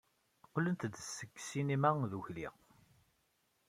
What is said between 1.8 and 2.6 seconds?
ddukkli.